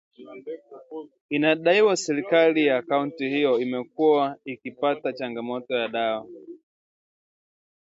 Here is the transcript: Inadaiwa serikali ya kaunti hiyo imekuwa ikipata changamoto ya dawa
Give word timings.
Inadaiwa 1.29 1.97
serikali 1.97 2.65
ya 2.65 2.81
kaunti 2.81 3.29
hiyo 3.29 3.59
imekuwa 3.59 4.37
ikipata 4.45 5.13
changamoto 5.13 5.73
ya 5.75 5.87
dawa 5.87 6.27